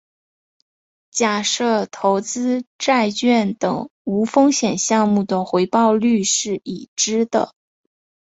[1.11, 7.53] 假设投资债券等无风险项目的回报率是已知的。